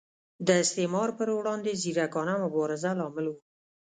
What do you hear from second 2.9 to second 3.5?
لامل و.